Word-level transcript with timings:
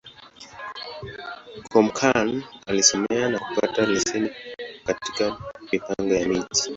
Kúmókụn 1.71 2.29
alisomea, 2.67 3.25
na 3.29 3.39
kupata 3.39 3.85
leseni 3.85 4.29
katika 4.85 5.37
Mipango 5.71 6.13
ya 6.13 6.27
Miji. 6.27 6.69